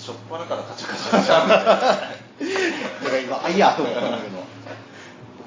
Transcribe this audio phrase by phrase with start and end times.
[0.00, 1.96] しょっぱなからカチャカチャしちゃうんだよだか
[3.10, 4.38] ら今あいやと思ったんだけど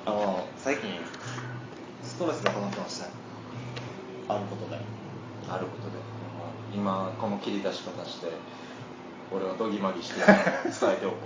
[0.06, 0.92] あの最近
[2.04, 3.06] ストレスが溜まってました。
[3.06, 3.12] よ
[4.30, 4.78] あることで。
[5.50, 5.98] あることで。
[6.76, 8.28] 今この切り出し方して
[9.32, 10.36] 俺はドギマギして 伝
[10.94, 11.18] えておこ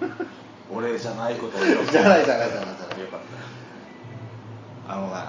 [0.00, 0.14] うか。
[0.70, 3.00] 俺じゃないことを言おうじゃないじゃないじゃないじゃない。
[3.00, 3.20] よかっ
[4.88, 5.28] あのねた、うん。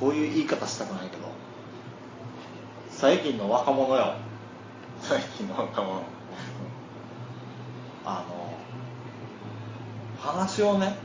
[0.00, 1.28] こういう言い方したくないけど
[2.90, 4.14] 最近の若者よ
[5.08, 6.02] 最近の若者
[8.04, 8.54] あの
[10.20, 10.96] 話をね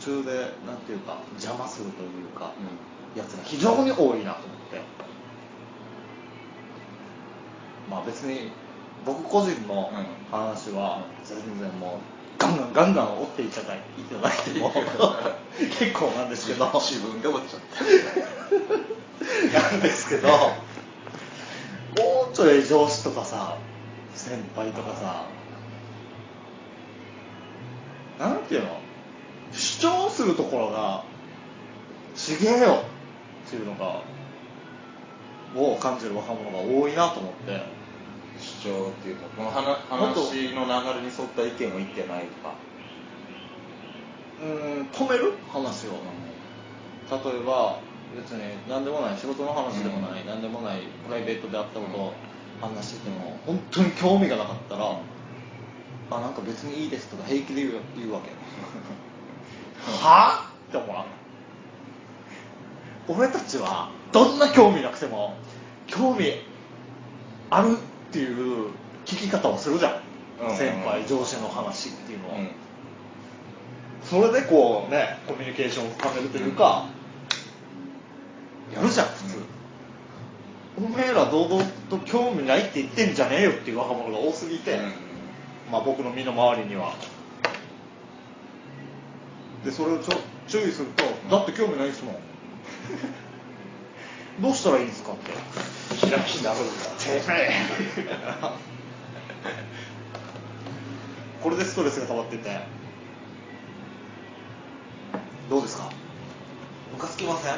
[0.00, 0.32] 途中で
[0.66, 2.52] なんていうか邪魔するというか、
[3.14, 4.80] やつが非常に多いなと思って。
[7.90, 8.50] まあ別に
[9.04, 9.90] 僕個人の
[10.30, 12.00] 話は全然も
[12.38, 14.72] うガンガンガンガン追っていただいいただいても
[15.78, 16.70] 結構なんですけど。
[16.80, 17.60] 自分で落ちちゃっ
[19.52, 20.28] た なんですけど
[22.36, 23.56] もうちょい上司とかさ
[24.12, 25.24] 先輩とかさ
[28.18, 28.80] なんていうの？
[29.52, 31.04] 主張するところが
[32.16, 32.82] ちげえよ。
[33.46, 34.02] っていうのが
[35.54, 37.62] を感じる若者が多いなと思って。
[38.36, 42.54] 主張っていうかこの話話の流れに沿った意見を言ってないとか。
[44.42, 45.34] うーん止める？
[45.52, 45.90] 話を。
[47.10, 47.78] 例えば
[48.14, 52.12] 別に何でもない仕事の話でもない、何でもないプライベートであったことを
[52.60, 54.98] 話してても本当に興味がなかったら、
[56.10, 58.30] あなんか別にいいですとか平気で言う言うわけ。
[60.02, 60.48] は？
[60.48, 61.04] あって思わん。
[63.08, 65.36] 俺たちはどんな興味なくても
[65.86, 66.40] 興味
[67.50, 67.76] あるっ
[68.12, 68.68] ていう
[69.04, 69.92] 聞き方をするじゃん、
[70.40, 70.52] うんうん。
[70.52, 70.56] うん。
[70.56, 72.50] 先輩上司の話っていうのは、うん。
[74.02, 76.86] それでこうねコミュニケーションを深めるというか、
[78.72, 79.36] やるじゃん普通、
[80.78, 84.92] おめえら堂々と興味ないって言ってんじゃねえよっていう若者が多すぎて、うん。
[85.70, 86.94] まあ僕の身の回りには。
[89.64, 91.04] でそれをちょ注意すると
[91.34, 92.16] だって興味ないですもん。
[94.42, 95.32] どうしたらいいんですかって。
[96.10, 97.22] 開き直るんだて。
[97.28, 97.52] め え
[101.42, 102.60] これでストレスが溜まってて。
[105.48, 105.88] どうですか？
[106.92, 107.54] ムカつきません？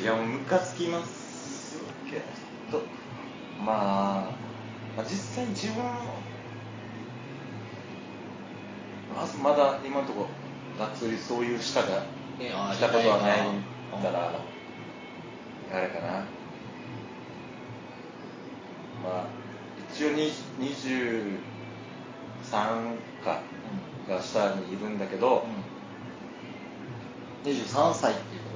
[0.00, 2.22] いやもうムカつきますけ
[2.70, 2.82] ど
[3.58, 4.32] まあ、
[4.96, 5.82] まあ実際自分
[9.14, 10.28] まずまだ今のとこ
[10.78, 12.04] ろがっつりそういう舌が
[12.38, 13.50] いやしたことはないう
[13.98, 14.30] んから
[15.72, 16.08] あれかな。
[19.02, 19.26] まあ
[19.92, 20.30] 一応に
[20.60, 21.38] 23
[23.24, 23.40] か
[24.08, 25.44] が下にいるんだけど、
[27.44, 28.47] 23歳っていう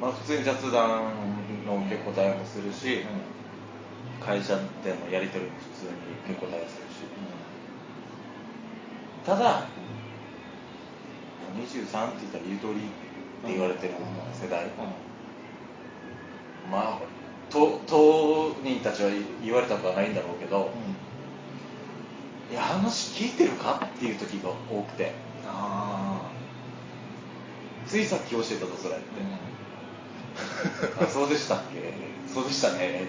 [0.00, 1.12] まあ普通に雑談
[1.66, 3.04] の受け答えもするし、
[4.24, 4.62] 会社で
[5.04, 5.90] のやり取りも普通に
[6.24, 7.04] 受け答えするし、
[9.26, 9.66] ただ
[11.54, 12.82] 23って言ったらゆとりっ
[13.44, 13.94] て言われてる
[14.32, 14.70] 世代、
[16.70, 17.00] まあ
[17.50, 19.10] と当人たちは
[19.44, 20.72] 言われたことはないんだろうけど、
[22.50, 25.12] いや話聞いてるかっていう時が多くて。
[25.46, 26.20] あ
[27.86, 29.04] ついさっき教えたぞそれって、
[31.02, 31.92] あそうでしたっけ？
[32.32, 33.04] そうでしたね。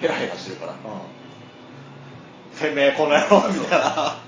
[0.00, 1.02] ヘラヘラしてるから、あ
[2.58, 3.86] てめえこの野郎みたいな。
[3.86, 4.18] なんか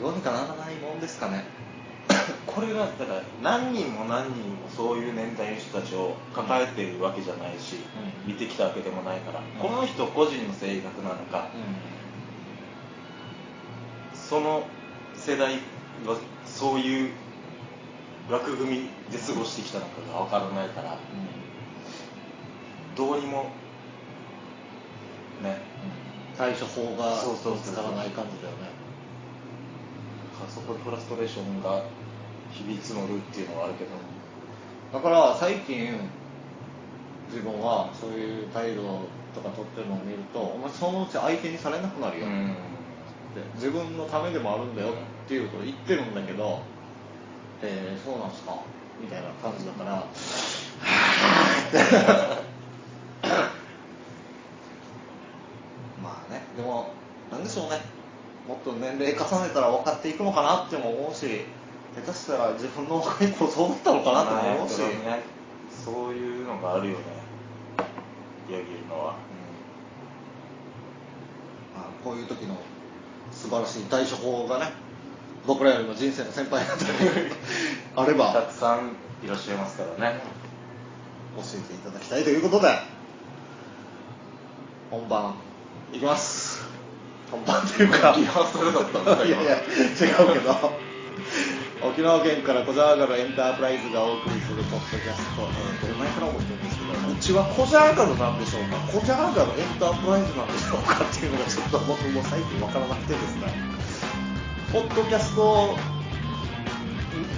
[0.00, 1.44] どうにかならないもんですかね。
[2.46, 7.76] これがだから何人も何人もそういう年代の人たちを抱えてるわけじゃないし、
[8.26, 8.32] うん。
[8.32, 9.42] 見てきたわけでもないから、ん。
[9.60, 11.48] この人個人の性格なのか、
[14.14, 14.64] その
[15.16, 15.54] 世代
[16.06, 16.16] は
[16.46, 17.10] そういう
[18.30, 18.76] 枠組み
[19.10, 20.98] で過ごしてきたのかが分からないから
[22.96, 23.50] どうにも
[25.42, 25.60] ね
[26.36, 27.12] 対処法が
[27.54, 28.72] 見つからない感じだよね。
[30.48, 31.84] そこでフラストレーションが
[32.50, 33.90] 日々募るっていうのはあるけど、
[34.92, 35.92] だから最近
[37.28, 38.82] 自分はそういう態度
[39.34, 42.56] とか取ってるのを見るとお前そのうち相手にされなくなるよ、うん。
[43.54, 44.92] 自分のためでもあるんだよっ
[45.28, 46.62] ていうことを言ってるんだけど、
[47.66, 48.58] えーそうなんすか
[49.00, 50.06] みたいな感じだから、
[56.02, 56.92] まあね、でも、
[57.30, 57.80] なんでしょうね、
[58.46, 61.46] もっと年齢重ねたら分かっていくのかなっても思うし、
[61.96, 65.22] 下手したら自分の若い頃そうだったのかなっても思うし、まあね
[65.70, 67.04] そういうのがあるよね。
[68.50, 69.14] よぎるのは、
[71.74, 72.56] まあこういう時の
[73.32, 74.72] 素晴らしい対処法がね、
[75.46, 76.90] 僕らよりも人生の先輩方に
[77.96, 78.32] あれば。
[78.32, 78.92] たくさん
[79.24, 80.20] いらっしゃいますからね。
[81.36, 82.68] 教えていただきたいということで
[84.90, 85.34] 本番
[85.92, 86.62] いきます。
[87.30, 88.14] 本番っていうか。
[88.16, 90.54] リハーサルだったんですかいやいや違うけど。
[91.84, 98.78] 沖縄県からコジャーガルエンタープライズがお送りするポッドキャスト、えー、これ前から思ってるんですけどうちはコジャーガルなんでしょうか？
[98.88, 101.04] コジャーガルエンタープライズなんでしょうか？
[101.04, 103.52] っていうのがちょっと僕も最近わからなくてですね
[104.74, 105.76] ポッドキャスト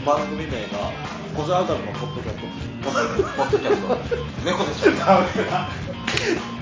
[0.06, 0.90] 番組名が
[1.36, 2.46] コジャーガルのポッドキャスト。
[2.82, 2.90] ポ
[3.44, 3.94] ッドキャスト。
[4.42, 4.92] 猫でしょ。
[4.92, 5.68] ダメだ。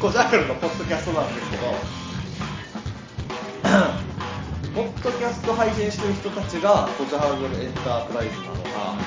[0.00, 1.62] コジャーガルのポッドキャストなんですけど
[4.74, 8.98] ポッドキャスト配信してる人たちがコジャーガルエンタープライズなのか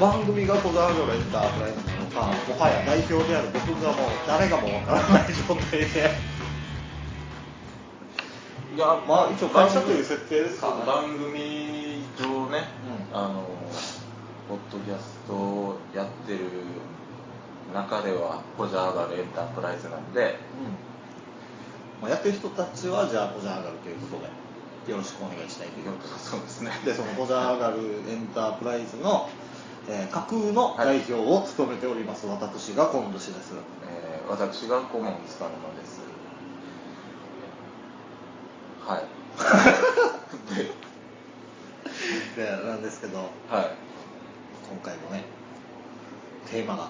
[0.00, 6.08] 番組がコジャーガルエンタープライズなのかもはや代表である僕がもう誰がもわからない状態で
[8.78, 10.68] いやまあ一応会社という設定ですか。
[10.68, 12.62] らね番組上ね、
[13.10, 13.18] うん。
[13.18, 13.42] あの
[14.48, 16.38] ポッドキャストをやってる
[17.74, 20.38] 中ではコジャーガルエンタープライズなんで
[22.00, 26.20] まあ、やってる人たちはじゃあコジャーガルということでよろしくお願いしたいということで。
[26.20, 26.70] そうですね。
[26.84, 29.28] でそのコジャーガルエンタープライズの、
[29.90, 33.54] えー架空の代表を務めております、私が今年です。
[33.90, 35.98] えー私が顧問つかの間です
[38.88, 39.02] はい。
[42.36, 43.28] ででなんですけどはい。
[43.50, 45.24] 今回もね
[46.50, 46.88] テーマが。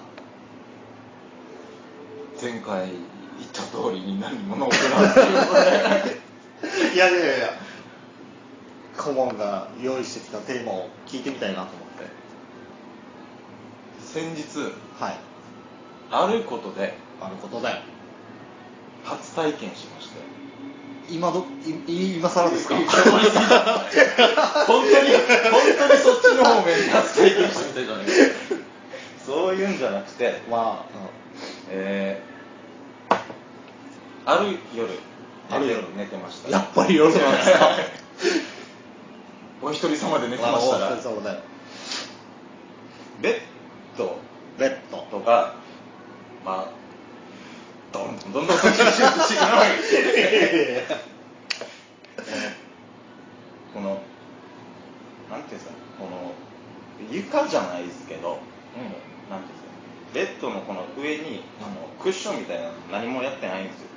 [2.41, 6.95] 前回言った通りに何も残らんっていうことで。
[6.95, 7.49] いやいやいや。
[8.97, 12.05] 顧問が用意してきたテーマを聞いてみたいなと思って。
[13.99, 15.17] 先日はい。
[16.11, 16.97] あることで。
[17.19, 17.67] あることで。
[19.03, 20.38] 初体験しまして
[21.11, 21.45] 今ど
[21.87, 22.75] い今更ですか？
[22.79, 22.83] 本
[24.83, 25.21] 当に本
[25.87, 28.05] 当にそっちの方面に初体験してみたいじゃない
[29.25, 30.97] そういうんじゃなくてまあ、
[31.69, 32.29] えー
[34.25, 34.87] ある夜
[35.49, 35.83] ある夜。
[35.97, 36.49] 寝てました。
[36.51, 37.69] やっぱり夜なんですか？
[39.63, 40.87] お一人様で寝てましたら。
[40.87, 41.39] あおで
[43.21, 43.39] ベッ
[43.97, 44.19] ド。
[44.59, 44.97] ベッド。
[45.09, 45.55] とか
[46.45, 46.78] まあ
[47.99, 49.69] どんどんどんどんそっちにシフトしていかない
[53.73, 54.01] この
[55.29, 56.33] なんていうんですかこの
[57.11, 58.39] 床じゃないですけど、
[58.75, 59.69] うんなんていうんですか
[60.13, 63.87] ベッドのこの上にあのクッションみたいなの何もやってないんですよ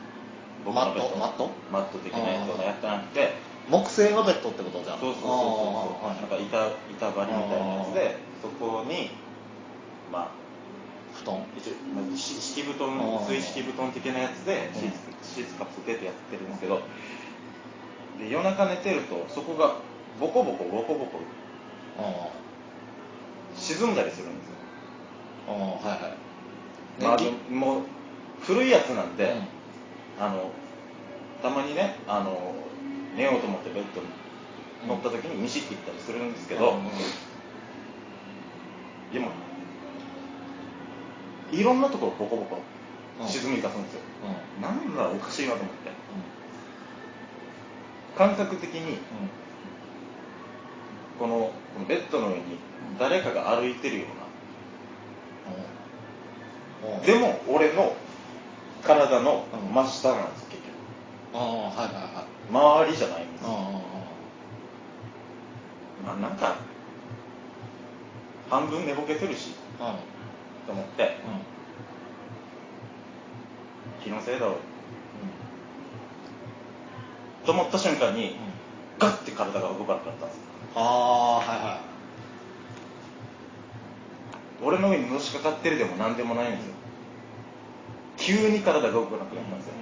[0.64, 3.32] 僕のベッドマットマット的なやつをやってなくて
[3.70, 9.10] 木製のベッドってことじゃんそうそうそうそうなんか板板張りみたいなやつでそこに
[10.12, 10.41] まあ
[11.22, 11.42] 布団。
[12.16, 16.82] 敷布団薄い敷布団的なやつでシーツシーツかぶせてやってるんですけど
[18.18, 19.76] で夜中寝てるとそこが
[20.20, 21.20] ボコボコボコボコ
[21.98, 22.28] あ
[23.56, 24.54] 沈んだりするんですよ。
[25.48, 26.16] あああはいはい。
[27.02, 27.82] まあ年もう
[28.40, 29.24] 古いやつなんで、
[30.18, 30.24] うん。
[30.24, 30.50] あの
[31.42, 32.54] たまにねあの
[33.16, 34.06] 寝ようと思ってベッドに
[34.86, 36.84] 乗った時にミシっていったりするんですけど、うんうん。
[39.12, 39.28] でも
[41.52, 42.58] いろんなところボコボコ
[43.20, 43.28] うん。
[43.28, 44.00] 沈み出すんですよ、
[44.58, 44.62] うん。
[44.62, 45.92] なんだおかしいなと思って。
[48.16, 48.98] 感覚的に
[51.18, 52.42] このこのベッドの上に
[52.98, 54.06] 誰かが歩いてるよ
[56.82, 57.06] うな。
[57.06, 57.94] でも俺の
[58.82, 60.72] 体の真下なんです結局。
[61.34, 62.84] ああはいはいはい。
[62.84, 63.48] 周りじゃないんですよ。
[63.48, 63.80] あ
[66.04, 66.56] まあなんか
[68.50, 69.54] 半分寝ぼけてるし。
[69.80, 70.11] あああ
[70.66, 71.02] と思って。
[71.02, 71.52] うん
[74.02, 74.56] 気のせいだろう。
[77.46, 78.36] と思った瞬間に
[78.98, 80.42] ガッて体が動かなかったんですよ。
[80.74, 81.80] ああはいはい。
[84.64, 86.72] 俺の上にのしかかってるでも何でもないんですよ。
[88.16, 89.72] 急に体が動かなくなったんですよ、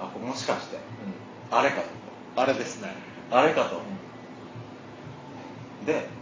[0.00, 0.78] あこれもしかして
[1.50, 1.82] あれか
[2.36, 2.94] あれですね。
[3.30, 3.80] とあれかと、
[5.86, 6.21] です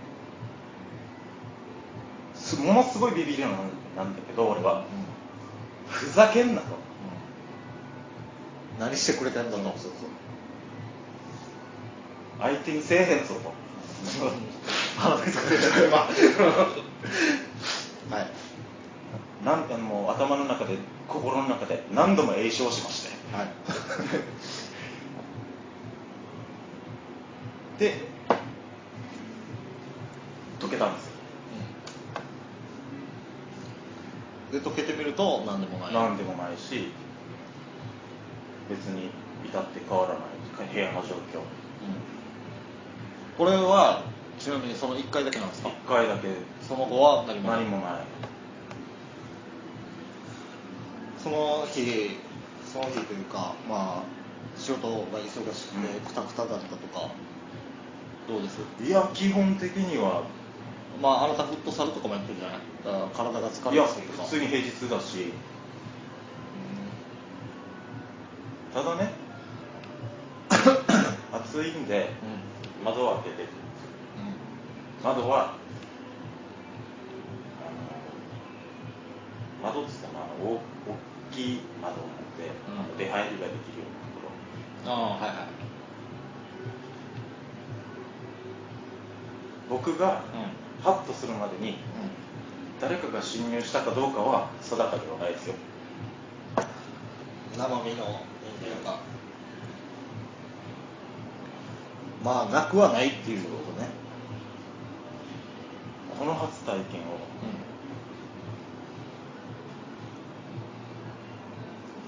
[2.56, 3.50] ものすごいビビりなん
[3.96, 4.84] なんだけど俺は、
[5.86, 6.66] ふざけんなと。
[8.78, 9.92] 何してくれてんだとそうそう。
[12.40, 13.52] 相手にせえへんぞと。
[18.14, 19.44] はい。
[19.44, 20.78] なんかもう頭の中で
[21.08, 23.10] 心の中で何度も栄唱しまして。
[23.36, 23.48] はい。
[27.80, 27.94] で
[30.60, 31.12] 解けたんですよ
[34.52, 35.94] で溶けてみると何でもない。
[35.94, 36.88] 何でもないし
[38.68, 39.10] 別に
[39.44, 40.72] 至って変わらない。
[40.72, 41.40] 部屋の状況。
[43.36, 44.02] これは
[44.38, 46.28] ちなみにその1回だけなんですか？1回だけ。
[46.60, 47.60] その後は何もない。
[47.60, 47.94] 何もない。
[51.18, 52.16] その日
[52.66, 54.02] その日というかまあ
[54.56, 56.00] 仕事が忙しくてうん。
[56.06, 57.10] クタクタだったとか
[58.28, 58.60] どうです？
[58.86, 60.22] いや基本的には
[61.00, 62.60] まああなたフットサルとかもやってるじゃない？
[62.84, 65.32] だから体が疲いやれやすいとか普通に平日だし。
[68.74, 69.10] ただね。
[71.32, 72.10] 暑いんで
[72.78, 72.84] うん。
[72.84, 73.42] 窓を開けて。
[73.42, 73.48] る
[74.18, 75.04] うん。
[75.04, 75.54] 窓は
[79.62, 80.60] 窓っつってもあの大大
[81.32, 82.50] きい窓なんで、
[82.92, 82.98] うん。
[82.98, 84.28] 出入りができるようなとこ
[84.86, 84.92] ろ。
[84.92, 85.46] ああはいはい。
[89.68, 90.36] 僕がう
[90.82, 91.76] ハッとするまでに
[92.80, 95.54] 誰かが侵入したかどうかは定かではないですよ。
[97.56, 98.04] 生身の人
[98.84, 98.98] 間が。
[102.24, 103.88] まあなくはないっていうことね。
[106.18, 107.18] この初体験を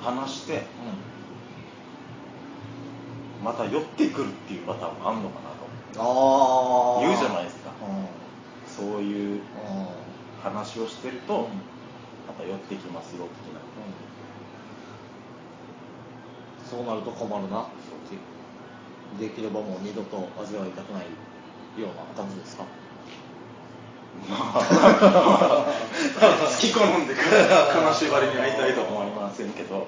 [0.01, 0.63] 話してうん。
[3.45, 5.63] また寄ってくるっていうパターンもあんのかなと。
[5.99, 7.62] ああ言うじゃないですか。
[7.62, 7.62] うん
[8.83, 9.43] そういううん
[10.43, 11.43] 話をしてると、うん
[12.27, 13.61] また寄ってきますよ的な。
[16.71, 17.67] そうなると困るな。
[19.21, 21.03] できればもう二度と味わいたくない
[21.81, 22.65] ような感じですか？
[24.31, 25.67] まあ。
[26.47, 29.87] 好き好んで金縛りに会いたいとは思いませんけど。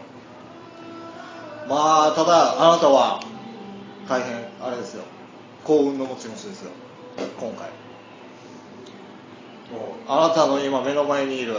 [1.69, 3.21] まあただあなたは
[4.09, 5.05] 大変あれですよ。
[5.65, 6.73] 幸運の持ち主ですよ。
[7.41, 7.69] 今回
[10.07, 11.55] あなたの今目の前にいる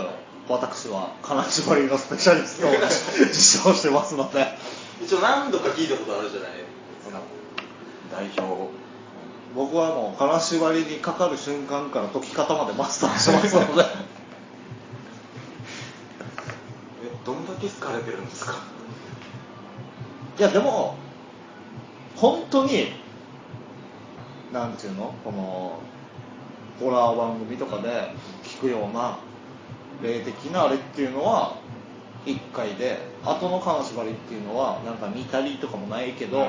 [0.47, 4.45] 私は金縛りのスペシャリストを受賞してますので。
[5.03, 6.63] 一応何度か聞いたことあるじゃないで
[7.03, 7.19] すか。
[8.12, 8.69] 代表。
[9.55, 13.83] 僕はもう金縛りにかかる瞬間から解き方までマスターしてますので。
[17.03, 18.55] えどんだけ好かれてるんですか？
[20.38, 20.95] いやでも
[22.15, 22.91] 本当に
[24.53, 25.13] なんていうの？
[25.24, 25.79] この
[26.79, 28.12] ホラー番組とかで
[28.44, 29.17] 聞くような
[30.03, 31.58] 霊的なあれっていうのは
[32.25, 36.48] 1回で後の金縛りっていうのはなんか似たりとかもないけど、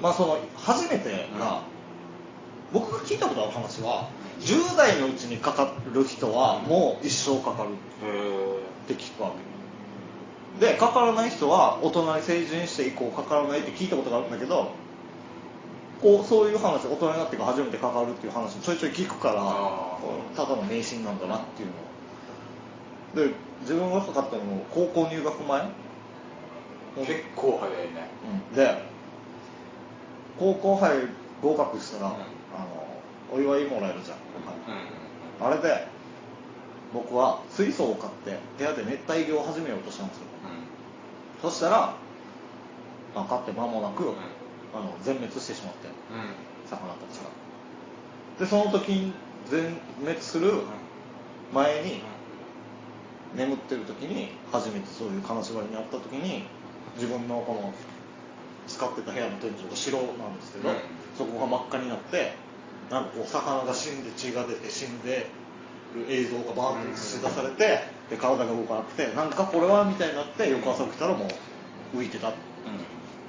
[0.00, 1.62] まあその初めてが、
[2.72, 4.08] 僕が聞いたことある話は
[4.40, 7.74] 10代のうちにかかる人はもう一生かかるっ
[8.88, 9.52] て聞くわけ。
[10.66, 14.72] でかからない人は大人に成人して以降かからないって聞いたことがあるんだけど
[16.02, 19.98] こうそういう話大人になってから初めてかかるっていう話ちょいちょい聞くからあ
[20.34, 21.68] ただの迷信なんだなっていう
[23.24, 23.28] の。
[23.30, 25.62] で自分がかかったのも高校入学前？
[27.06, 28.10] 結構早いね。
[28.50, 28.56] うん。
[28.56, 28.82] で
[30.38, 31.08] 高校入る
[31.40, 32.14] 合格したら、うん。
[32.14, 32.20] あの
[33.32, 35.52] お祝いもらえるじゃん、うん。
[35.52, 35.86] あれで
[36.92, 40.24] 僕は水槽を買って部屋で熱帯魚を始めようとしたんですよ。
[41.42, 41.94] そしたら、
[43.14, 44.12] まあ、買って間もなく、
[44.74, 45.88] あの全滅してしまって
[46.68, 47.30] 魚たちが。
[48.38, 49.12] でその時に
[49.50, 50.52] 全滅する
[51.52, 52.02] 前に
[53.36, 56.44] 眠ってる時に初めてそういう金縛りにあった時に
[56.96, 57.72] 自分のこの
[58.66, 60.76] 使ってた部屋の天井が白なんですけど、うん。
[61.16, 62.34] そこが真っ赤になって
[62.90, 65.26] なんかこう魚が死んで血が出て死んで
[65.94, 71.28] る映像がバーンと映し出されてで体が動かなくてなんかこれはみたいになって翌朝起きたらも
[71.94, 72.32] う浮いてた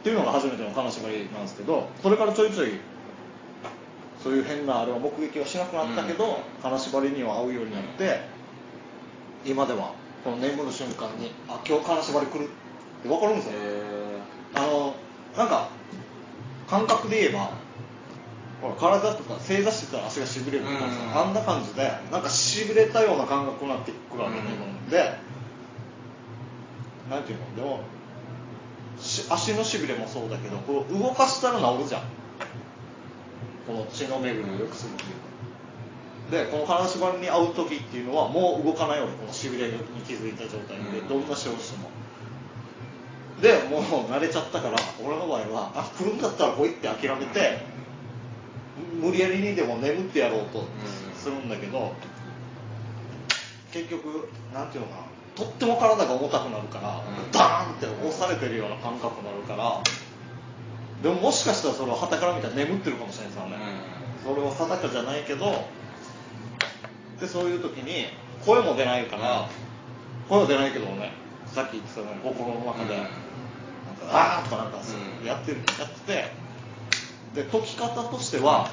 [0.04, 2.72] っていうのが初めての金縛りなんですけどそれからちょいちょい
[4.22, 8.20] そういう変なあれは目撃はしなくなったけど、金縛りには合うようになって
[9.46, 9.94] 今では
[10.26, 12.48] この眠る瞬間にあ今日金縛り来るっ
[13.02, 13.56] て分かるんですよ、へ
[14.56, 14.96] あの
[15.38, 15.70] なんか
[16.70, 17.52] 感覚で言えば
[18.62, 21.28] ほら体とか正座してたら足がしびれるとかさ、うん。
[21.30, 24.44] あんな感じでなんかしびれたような感覚になってくるわけね、
[24.86, 25.18] うんで
[27.10, 27.56] なんていうの？
[27.56, 27.93] でもし
[29.04, 32.02] 足のしびれもそうだけどこう動かしたら治るじゃん。
[33.68, 36.48] この血の巡りを良くするっていうか。
[36.48, 41.08] でこの金縛りに合う時っていうのはもう動かないわけこのしびれに気づいた状態で、うん。
[41.08, 41.90] どんな仕事しても。
[43.42, 47.66] でもう慣れちゃったから俺の場合はあ来るんだったら来いって諦めて
[49.02, 50.64] 無理やりにでも眠ってやろうと
[51.18, 51.94] するんだけど
[53.74, 55.02] 結局なんていうのかな
[55.36, 57.32] とっても体が重たくなるから、うん。
[57.32, 59.82] ダーンって押されてるような感覚になるから
[61.02, 63.58] でももしかしたらそれは旗から見たら眠ってるかもしれないですよね、
[64.24, 65.66] それは定かじゃないけど
[67.20, 68.06] でそういう時に
[68.46, 69.50] 声も出ないから
[70.30, 71.12] 声は出ないけどね
[71.48, 73.00] さっき言ってたの心の中で、うん。
[73.00, 73.18] なんか
[74.12, 75.26] あーとかなんかうん。
[75.26, 76.00] やってるやって
[77.34, 78.70] てで解き方としては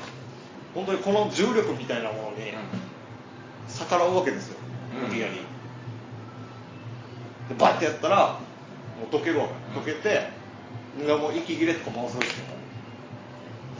[0.74, 2.52] 本当にこの重力みたいなものに
[3.68, 4.56] 逆らうわけですよ
[5.02, 5.08] うん。
[5.08, 5.40] 無理やり、
[7.50, 8.38] でバッてやったら
[8.98, 9.90] もう溶けるわうんけ。
[9.90, 10.30] 溶けて、
[11.04, 12.48] でもう息切れとかもそうですけど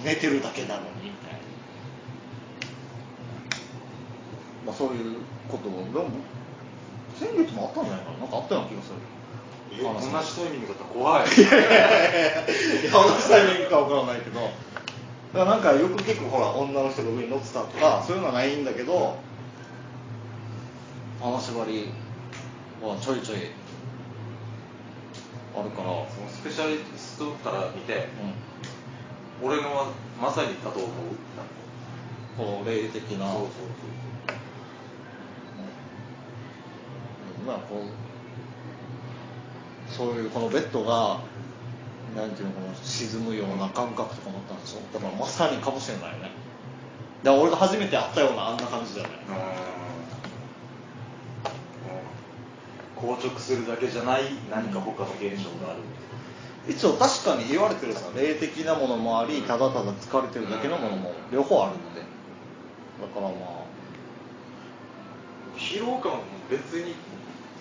[0.05, 1.39] 寝てるだけなのにみたいな、
[4.67, 6.11] まあ、そういうことをでも
[7.17, 8.19] 先月もあったんじゃないかな。
[8.19, 8.97] なんかあったような気がする。
[9.73, 11.29] え同じタイミングだったら怖い。
[11.31, 14.41] いや同じタイミングかわからないけど。
[14.41, 14.53] だか
[15.33, 19.17] らなんかよく結構ほら女の人が上に乗ってたとかそういうのはないんだけど
[21.23, 21.89] 金縛り
[22.83, 23.39] はちょいちょい
[25.61, 27.99] あるから、うそのスペシャリストから見てん、
[29.43, 29.87] 俺のは
[30.21, 30.91] まさにだと思う。
[32.37, 33.33] この霊的な。
[33.33, 33.47] そうそう
[37.41, 37.47] うん。
[37.47, 37.81] まあこう
[39.93, 41.21] そういうこのベッドが
[42.17, 46.31] なんていうのこの沈むような感覚とか思ったんでしょだからまさにかもしれないね。
[47.23, 49.13] だから俺が初めて会ったようなあんな感じじゃない。
[49.27, 49.70] そううん
[53.01, 55.81] 硬直するだけじゃない何か他の現象がある。
[56.69, 63.61] 一応確かに言われてるさ霊的なものもありただただ疲れてるだけのものも両方あるってだからまあ。
[65.57, 66.95] 疲労感も別に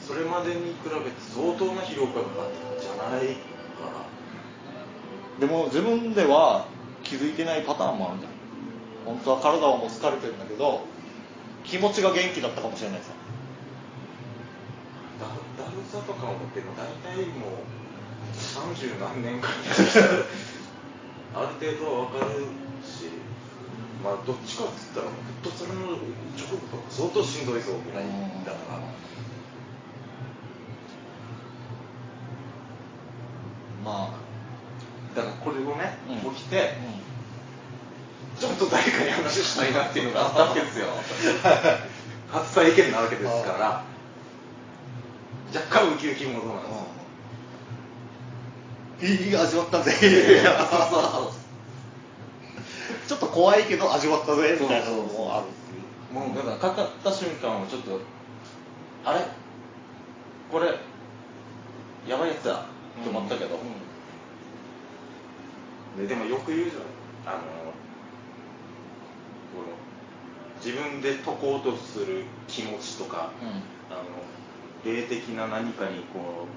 [0.05, 4.05] それまでに比べて相当な疲労感があったんじゃないか
[5.39, 6.65] でも自分では
[7.03, 8.31] 気づいてないパターンもあるじゃん。
[9.05, 10.81] 本当は体はもう疲れてるんだけど
[11.63, 13.11] 気持ちが元気だったかもしれないさ。
[13.13, 13.18] な
[15.91, 17.79] だだるさとかもでも大体もう
[18.37, 19.49] 30何年間
[21.35, 22.31] ある程度は分かる
[22.85, 23.09] し
[24.03, 28.05] まあどっちかっつったらフットサルの直後とか相当しんどいぞぐらい
[28.45, 28.79] だから。
[33.83, 34.19] まあ。
[35.15, 36.33] だからこれをね、うん。
[36.33, 36.77] 起きて、
[38.39, 40.87] ちょっと誰かに話したいなっていうのがあったわけですよ。
[42.31, 43.83] 初体験なわけですから
[45.53, 46.67] 若干ウキウキモードなんで
[49.01, 49.11] す。
[49.23, 49.91] よいい味わったぜ。
[49.91, 51.31] そうそうそう
[53.07, 54.57] ちょっと怖いけど味わったぜ。
[54.59, 56.25] みたいなのもあるっていう。
[56.27, 57.99] もうだからかかった瞬間はちょっと
[59.05, 59.25] あれ？
[60.51, 60.67] これ
[62.07, 62.55] やばいやつだ。
[62.55, 63.57] って思ったけど、
[65.97, 67.35] ででもよく言うじゃん。
[67.35, 67.39] あの
[70.63, 73.31] 自分で解こうとする気持ちとか、
[73.89, 74.01] あの
[74.85, 76.47] 霊的な何かにこ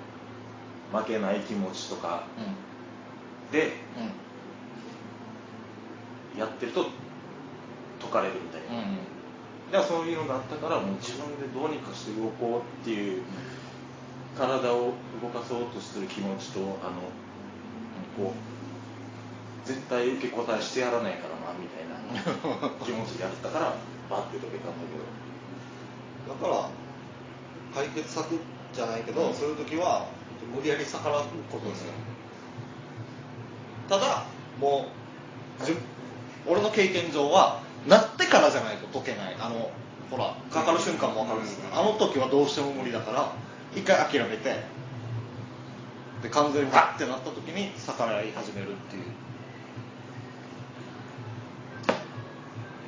[0.93, 2.25] う負けない気持ちとか
[3.51, 3.73] で
[6.39, 6.87] やってると
[8.01, 8.83] 解かれるみたいな、
[9.73, 13.23] だからそういうのがあったからもう自分でどうにかして動こうっていう
[14.37, 17.03] 体を動かそうとする気持ちとあの
[18.17, 23.77] こう絶対受け答えしてやらないからなみたいな気持ちでやったから
[24.11, 25.03] バッて解けたんだけど。
[26.29, 26.82] だから
[27.75, 28.39] 解決策
[28.73, 30.07] じゃないけど、そういう時は
[30.55, 31.93] 無理やり逆らうことですよ、
[33.89, 34.25] ただ
[34.61, 34.87] も
[35.61, 39.37] う俺の経験上はなってからじゃないと解けない。
[39.41, 39.71] あの
[40.11, 43.33] ほらかかる瞬間も分かるんですけど、あの時はどうしても無理だから
[43.75, 44.63] 一回諦めて
[46.23, 49.05] で完全にバッてなった時に逆らい始めるっていう。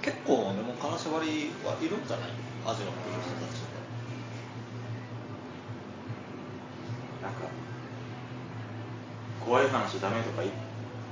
[0.03, 2.29] 結構でも金縛りはいるんじゃない？
[2.67, 2.85] 味わってる
[3.23, 3.75] 人たちって
[7.25, 7.49] なんか
[9.45, 10.51] 怖い話ダメとかい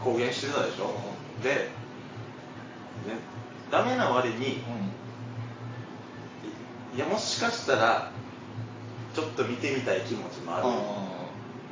[0.04, 0.92] 公言してたでしょ、
[1.42, 1.70] でで
[3.70, 4.62] ダメな割に
[6.94, 8.12] いやもしかしたら
[9.14, 10.64] ちょっと見てみたい気持ちもある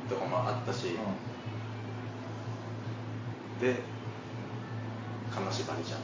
[0.09, 0.97] とかもあったし、
[3.61, 3.75] で
[5.31, 5.99] 金縛りじゃん。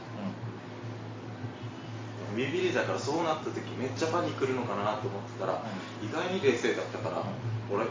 [2.36, 5.64] ビビりだからそうなった時めっちゃパニクるのかなと思ってたら、
[6.02, 7.24] 意外に冷静だったから、
[7.72, 7.86] 俺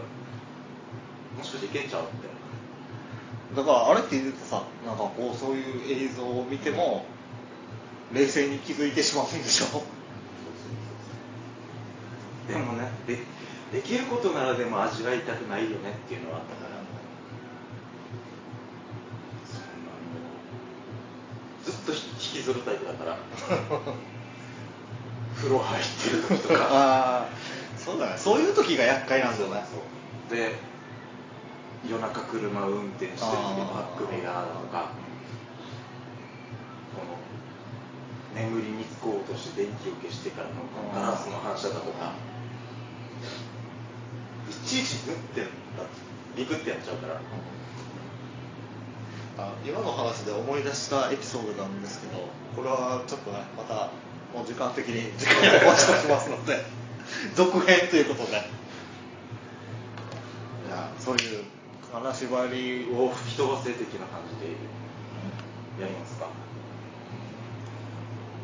[1.37, 2.11] もしかしていけんちゃうって
[3.55, 5.65] だからあれって言うとさなんかこうそういう
[6.05, 7.05] 映像を見ても
[8.13, 9.83] 冷静に気づいてしまうんでしょ？
[12.51, 13.17] でもねで
[13.71, 16.77] できることならでも味わいたくないよねっていうのはあったから。
[21.65, 23.17] ずっと引きずるタイプだから。
[25.35, 26.59] 風呂入ってる時とか。
[26.71, 27.25] ああ
[27.77, 28.17] そうだね。
[28.17, 29.65] そういう時が厄介なんだよね。
[30.29, 30.55] で
[31.89, 34.91] 夜中車運転してる時のバックミラーだとか
[36.95, 40.55] この眠りにつこうとして電気を消してからの
[40.93, 42.13] ガラスの反射だとか
[44.49, 47.21] 一ちいちグッてやったリクってやっちゃうから。
[49.39, 53.91] あ今の話で思い出したエピソードなんですけどこれはちょっとねまた
[54.33, 56.65] もう時間的に時間を押しときますので
[57.35, 58.33] 続編ということでい
[60.71, 61.43] やそういう
[61.91, 64.51] 金縛りを吹き飛ばせ的な感じで
[65.81, 66.27] やりますか？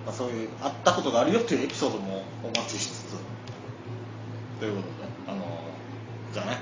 [0.06, 3.16] まあ、そういう会ったことがあるよっていうエピソードもお待ちしつつ。
[4.60, 4.94] ということで
[5.28, 5.42] あの
[6.34, 6.58] じゃあね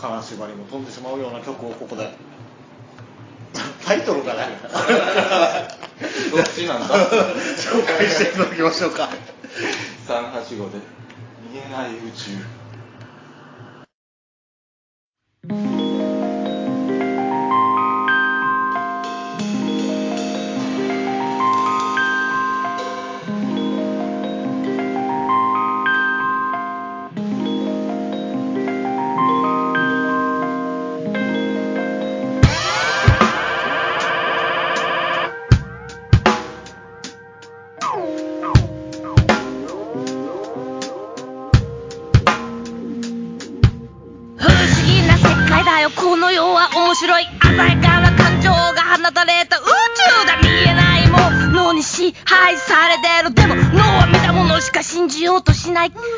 [0.00, 2.12] 金縛りも飛んでしまうような曲をここで。
[3.86, 4.58] タイトルがね
[6.32, 6.94] どっちなんだ？
[7.56, 9.08] 紹介していただきましょうか。
[10.08, 10.78] 385で
[11.52, 12.30] 見えない宇宙
[55.86, 56.13] よ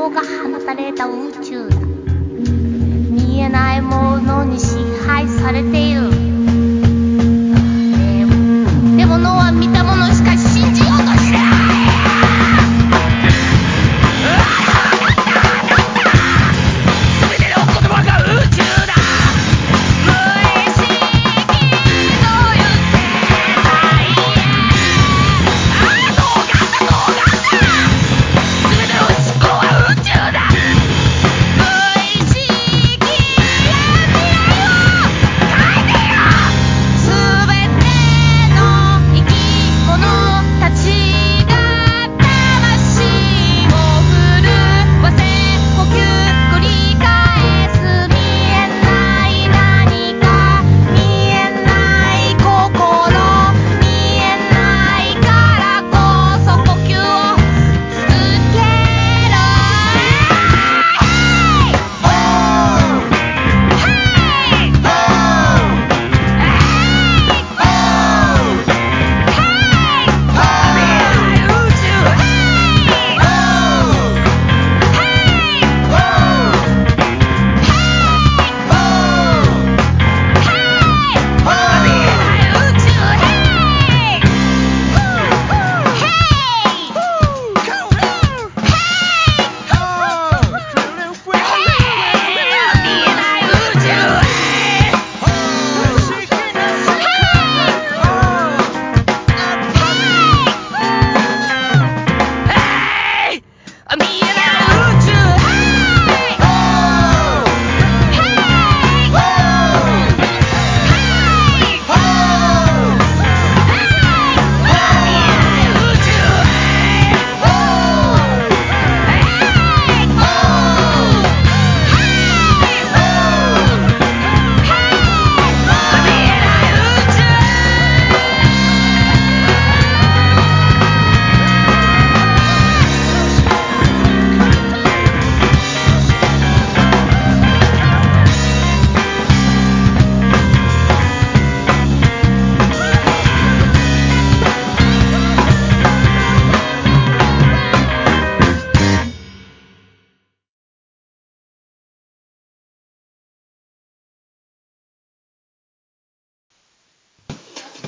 [0.00, 0.22] な感情が
[0.58, 1.76] 放たれた宇宙だ。
[1.76, 6.09] 見えないものに支配されている。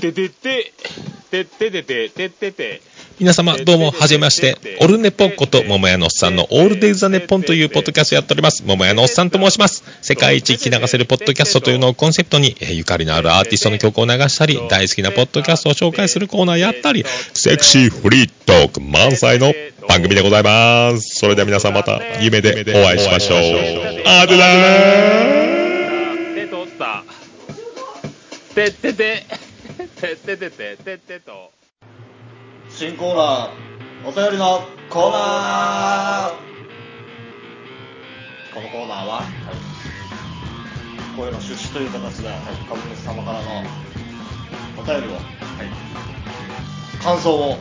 [0.02, 0.72] ててて、
[1.30, 2.80] てっててて、てってて。
[3.20, 4.56] 皆様、どうも、はじめまして。
[4.80, 8.64] オルネポこと、桃屋のおっさんのオールデイズ・ザ・ネッポンというポッドキャストやっております。
[8.66, 9.84] 桃屋のおっさんと申します。
[10.02, 19.54] 世界一聞き流せるポッドキャストというのをコンセプトに、えーゆかりのあるアーティストの曲を流したり、大好きなポッドキャストを紹介するコーナーやったり、セクシーフリートーク満載の
[19.88, 21.20] 番組でございます。
[21.20, 23.38] それでは皆さんまた夢でお会いしましょう。
[24.04, 27.04] あでだーてとった。
[28.56, 29.51] てってて、
[30.02, 31.52] てっててて、てってと。
[32.68, 36.32] 新コーナー、お便りのコーナー。
[38.52, 39.22] このコーナーは、
[41.16, 42.28] 声の出資という形で、
[42.68, 43.62] 株主様からの
[44.76, 45.18] お便りを、
[47.00, 47.56] 感想を、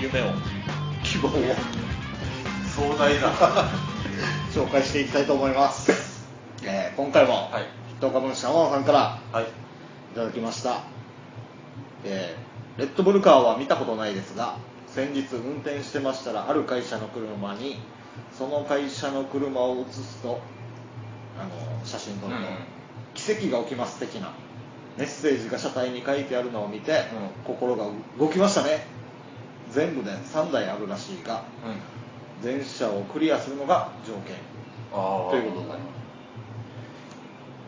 [0.00, 0.32] 夢を、
[1.04, 1.32] 希望を
[2.74, 3.28] 壮大な。
[4.50, 5.92] 紹介していきたいと思います。
[6.64, 7.66] えー今回も、はい。
[8.00, 9.69] 筆頭株主天野さんからはい
[10.12, 10.82] いただきました、
[12.04, 17.78] えーレッドブルカーは見たことないですが先日運転してましたらある会社の車に
[18.32, 20.40] その会社の車を写すと
[21.38, 22.44] あの写真撮ると、うん。
[23.14, 24.32] 奇跡が起きます的な
[24.96, 27.04] メッセージが車体に書いてあるのを見て、
[27.44, 27.86] 心が
[28.18, 28.86] 動きましたね。
[29.70, 32.42] 全部で3台あるらしいがうん。
[32.42, 34.36] 全車をクリアするのが条件。
[34.90, 35.78] ということで。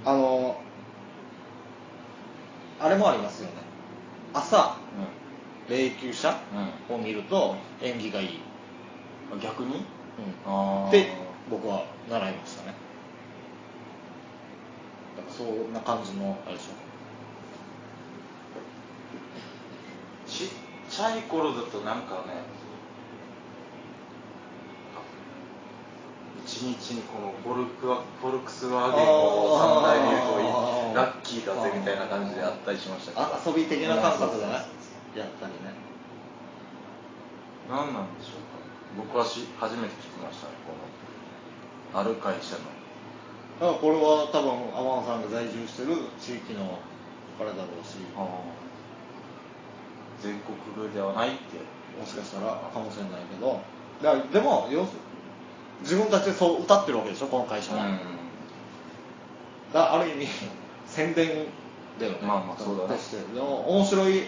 [0.05, 0.62] あの
[2.83, 3.55] あれもありますよね。
[4.35, 4.77] 朝
[5.69, 6.37] 霊柩車
[6.91, 8.41] を見ると縁起がいい、
[9.33, 9.85] うん逆に？
[10.47, 10.89] うん。
[10.89, 11.07] って
[11.49, 12.75] 僕は習いましたね。
[15.17, 16.69] だからそんな感じのあれでしょ。
[20.29, 20.49] ちっ
[20.91, 22.43] ちゃい頃だとなんかね
[26.45, 30.39] 一日にこのフォルクワフォルクスワーゲンを3台見ると
[30.95, 33.23] ラッキーだぜみたいな感じであったりしましたけど。
[33.23, 34.53] あ遊び的な感覚でね
[35.15, 35.75] そうやったりね
[37.69, 38.03] 何な。
[38.03, 38.59] んでしょうか。
[38.97, 42.69] 僕はし初めて聞きましたねこのある会社の
[43.61, 46.79] だからこれは多分天野さんが在住してる地域の
[47.41, 47.99] あれだろうし。
[50.23, 50.55] 全国
[50.95, 51.59] ではないって。
[51.99, 53.61] もしかしたらかもしれないけど。
[54.33, 54.95] でも要す
[55.83, 57.99] 自分たちでそう歌ってるわけでしょこの会社は、だか
[59.73, 60.29] らある意味
[60.87, 61.47] 宣伝
[61.99, 62.97] だよねまあまあそうだね。
[63.35, 64.19] でも面白い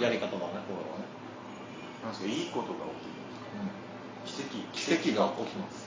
[0.00, 1.04] やり方だね、これはね、
[2.02, 2.84] なんですかいいことが
[4.26, 4.98] 起きる奇跡。
[5.00, 5.84] 奇跡が起きます。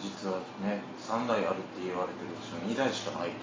[0.00, 3.30] 実はね3台あるって言われてるうちの2台しかない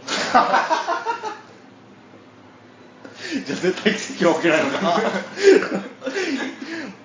[3.45, 4.81] じゃあ絶対奇跡は起きないのか。
[4.81, 4.91] な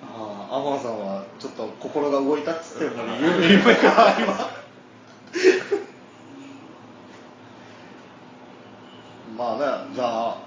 [0.51, 4.35] ああ天野さんはちょっと心が動いたっつってるのに夢夢が今
[9.37, 10.37] まあねじゃあ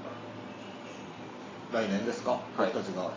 [1.73, 2.71] 来年ですか、はい。
[2.71, 3.11] 僕たちが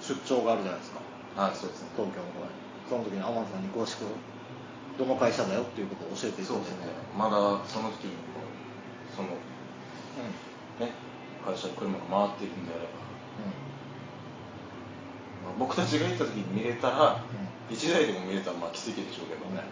[0.00, 1.00] 出張があるじゃないですか。
[1.36, 1.88] あそうですね。
[1.96, 2.54] 東京の方に
[2.88, 4.06] その時に天野さんに詳しく
[4.96, 6.70] どの会社だよっていうことを教えていただいて。
[6.70, 6.94] そうですね。
[7.18, 8.16] まだその時に
[9.12, 9.28] その
[10.80, 10.94] ね
[11.44, 13.75] 会社の車が回っているんであれば、まあ、
[15.58, 17.24] 僕たちが行った時に見れたら、
[17.70, 19.62] 一1台でも見れたらまあ奇跡でしょうけどね、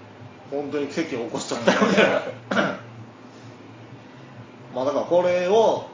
[0.50, 1.96] 本当に奇跡を起こしちゃったよね。
[4.74, 5.86] まあだからこれを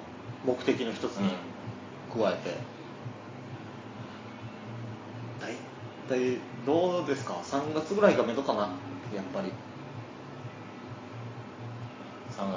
[0.45, 1.31] 目的の一つに
[2.14, 2.57] 加えて、
[5.40, 5.55] 大
[6.09, 8.61] 体どうですか？3月ぐらいがめどかな？
[8.61, 8.66] や
[9.23, 9.53] っぱり。
[12.37, 12.57] 3月、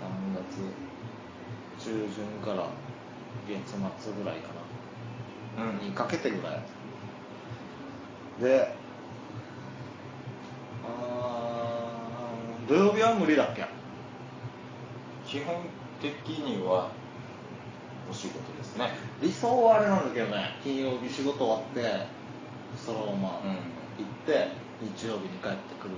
[0.00, 2.68] 3月中旬から
[3.46, 4.54] 月末ぐらいかな。
[4.54, 4.61] うん
[5.82, 6.62] にかけてぐらい。
[8.40, 8.74] で
[10.84, 13.66] あー土曜日は無理だっけ？
[15.26, 15.54] 基本
[16.00, 16.90] 的には
[18.10, 18.90] お仕事ですね。
[19.20, 22.06] 理想はあれなんだけどね金曜日仕事終わって
[22.76, 23.50] そのままうん。
[23.98, 24.48] 行って、
[24.80, 25.94] 日曜日に帰ってくる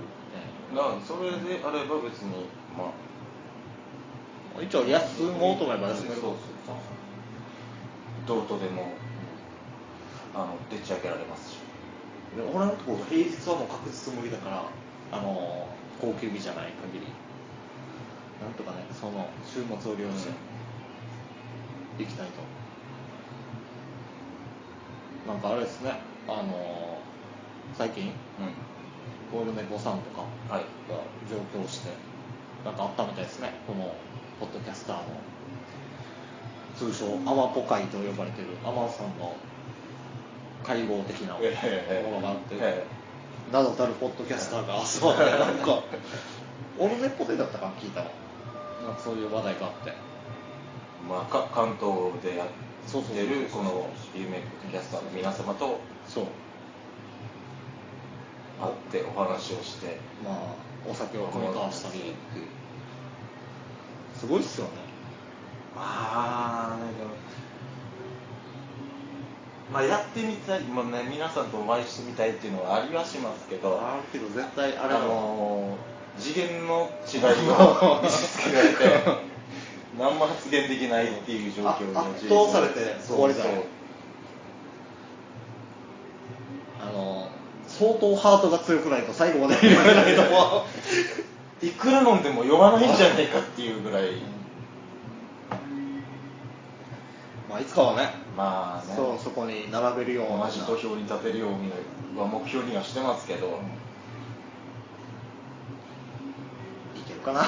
[0.71, 2.45] みだからそれであれば別に
[2.77, 4.61] まあ。
[4.61, 6.37] 一応休もうと思えば休めるそうそう
[8.27, 8.47] どう。
[8.47, 8.93] とでも
[10.35, 11.57] あのでっち上げられますし。
[12.35, 14.65] で俺のところ平日はもう確実無理だから
[15.11, 15.67] あの
[16.01, 17.07] 高級日じゃない限り。
[18.43, 20.33] なんとかねその週末を利用して
[21.97, 22.27] 行きたい
[25.25, 26.99] と、なんかあれですねあの
[27.77, 28.11] 最近
[29.31, 30.65] ゴールネコさんとかはい。
[30.91, 30.99] が
[31.31, 31.89] 上京して
[32.65, 33.95] なんかあったみたいですねこの
[34.41, 35.03] ポッドキャスターの。
[36.75, 39.33] 通称アマポ会と呼ばれてるアマンさんの
[40.65, 41.39] 会合的なも
[42.19, 42.85] のがあって、え
[43.51, 45.83] 名だたるポッドキャスターが集まってなんか
[46.79, 48.09] オルネポテだったか聞いたの。
[48.83, 49.93] なんかそういう話題があって。
[51.07, 56.25] まあ、か関東でやってるこの有名ポッドキャスターの皆様とそう。
[58.59, 58.73] 会っ
[59.03, 62.15] てお話をしてまあお酒を酌み交わしたり
[64.17, 64.71] すごいっすよね。
[65.75, 67.11] まあねでも
[69.71, 78.75] まあやってみたい、まあね、皆さんとお会いしてみたいっていうのはありはしますけどあるけど絶対ああれののー次元の違いを見せつけられて
[79.99, 83.43] 何も発言できないっていう状況にあ圧倒されて終わりだ
[86.81, 87.29] あの
[87.67, 90.65] 相当ハートが強くないと最後まで見れないと
[91.65, 94.11] いくら飲んでも酔わないんじゃないかっていうぐらい
[97.55, 98.09] まあいつかはね。
[98.35, 98.93] まあね。
[98.93, 100.47] そうそこに並べるような。
[100.47, 101.71] 同じ土俵に立てるように
[102.19, 103.47] は目標にはしてますけど、
[106.95, 107.39] いけるかな。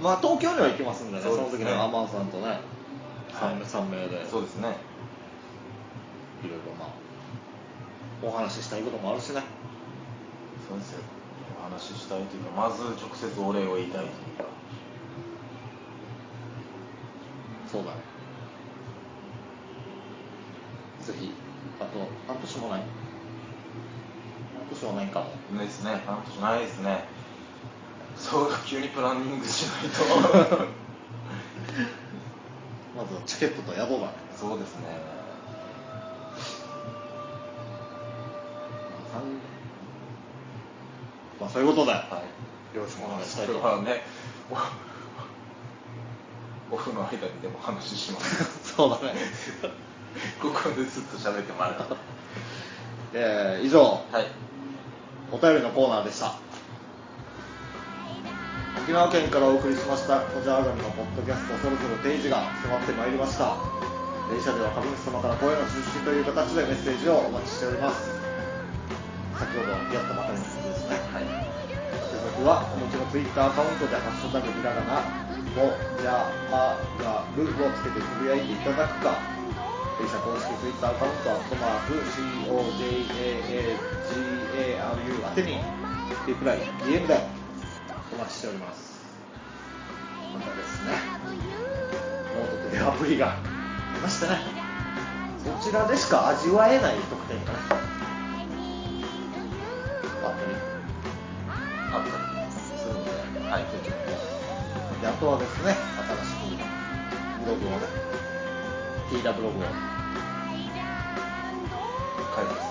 [0.00, 1.44] まあ東京には行きますんでねそね。
[1.50, 2.60] 時にアマンさんとねはい。
[3.34, 4.26] 3名三名で。
[4.26, 4.68] そうですね。
[6.42, 6.88] いろいろまあ
[8.22, 9.42] お話ししたいこともあるしね。
[10.66, 11.00] そうですよ。
[11.60, 14.59] お話ししたいというかまず直接お礼を言いたいというか
[17.70, 17.96] そうだね。
[21.04, 21.32] ぜひ
[21.80, 22.80] あと半年もない？
[22.80, 22.88] 半
[24.70, 25.24] 年もないか。
[25.52, 26.02] もですね。
[26.06, 27.04] 半年ないですね。
[28.16, 30.66] そう急にプランニングしないと。
[32.96, 35.00] まずはチケットと宿だねそうですね。
[41.40, 42.22] まあそういうことで、は
[42.74, 42.76] い。
[42.76, 44.02] よろしくお願いしたいそとれはね
[46.72, 48.74] オフの間にでも話します。
[48.76, 49.14] そうだね。
[50.40, 51.74] ここでずっと喋ってもらう
[53.14, 54.00] えー以上。
[54.12, 54.26] はい。
[55.32, 56.34] お便りのコーナーでした。
[58.82, 63.54] 沖縄県からお送りしましたこちら上がりのポッドキャストそろそろ定時が迫ってまいりました。
[64.30, 68.10] 電車では株主様から声の出資という形でメッセージをお待ちしております。
[69.38, 70.96] 先ほどやったばかりのことですね。
[71.12, 71.24] はい。
[71.24, 75.02] 宛先はお持ちのツイッターアカウントで「ハッシュタグひらがな」
[75.56, 79.18] もじゃあがるをつけてつぶやいていただくか。
[80.00, 81.92] 弊社公式ツイッターアカウントアットマーク
[82.48, 83.52] COJAAGARU
[85.28, 85.60] 宛てに
[86.26, 87.20] リプライ DM で
[88.14, 88.98] お待ちしております。
[90.32, 90.92] またですね
[92.34, 93.36] ノートというアプリがあ
[93.94, 94.38] りましてね。
[95.44, 97.58] そちらでしか味わえない特典がね
[100.22, 100.52] あったり
[101.92, 104.02] あったりするので、はい、そちらも
[105.00, 106.60] であとはですね新しく
[107.44, 107.86] ブログをね
[109.10, 109.62] TW ブログを
[112.36, 112.70] 書いてます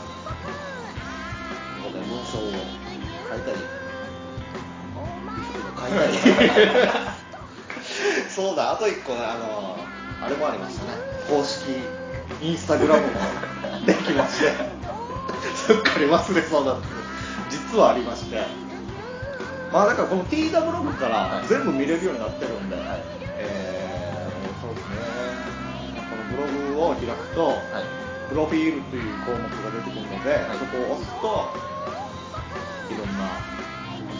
[1.81, 2.89] ここで文章を。
[3.29, 3.57] 書いたり
[5.77, 6.17] 書いたり。
[8.29, 9.77] そうだあと一個ねあの
[10.25, 10.91] あれもありましたね。
[11.29, 11.69] 公式
[12.41, 13.13] インスタグラムも
[13.85, 14.51] できまして。
[15.55, 16.99] すっかり忘れそうだったけど。
[17.49, 18.68] 実はありまして
[19.71, 22.75] まあだからこの TW ブログから全部見れるようになってるんで、
[23.37, 24.95] えーそうですね。
[26.09, 26.43] このブロ
[26.75, 27.53] グを開くと、
[28.29, 31.53] プロフィールという項目が出てくるので、そこを押すと
[32.91, 33.39] いろんな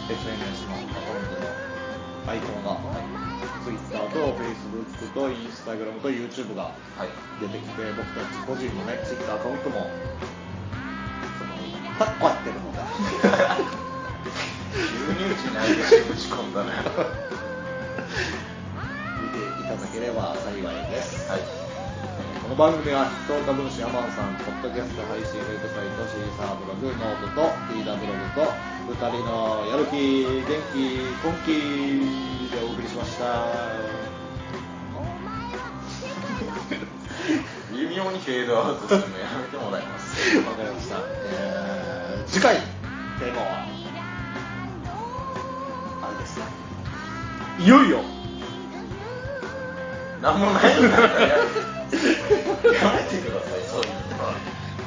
[0.08, 2.80] SNS のアカウントのアイコンが、
[3.66, 7.10] Twitter と Facebook と Instagram と YouTube がはい。
[7.42, 9.88] 出てきて僕たち個人のね Twitter アカウントも
[11.40, 12.80] そこにパッコってるので
[15.30, 16.74] 急にうちに相手して打ち込んだら
[19.22, 21.42] 見ていただければ幸いです、はい。
[22.42, 33.46] この番組は筆頭株主アマンさんポッドキャスト配信ウェブサイトシーサーブログノートと TW ブログと2人のやる気元気根気でお送りしました。
[37.72, 40.38] 微妙にフェードアウトするのやめてもらいます。
[40.38, 43.79] わかりました、えー次回テーマは？
[47.60, 48.00] いよいよ。
[50.22, 51.44] なんもないんだったらややめ
[53.04, 54.34] てくださいそういうのは。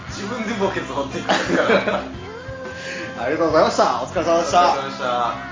[0.09, 2.01] 自分で墓穴掘っていくんですから。
[3.25, 4.03] ありがとうございました。
[4.03, 4.73] お疲れ様でした。
[4.73, 5.52] ありがとうございました